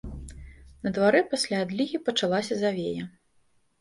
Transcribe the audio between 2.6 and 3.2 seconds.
завея.